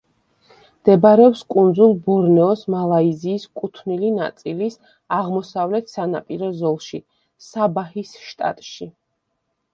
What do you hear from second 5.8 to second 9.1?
სანაპირო ზოლში, საბაჰის შტატში.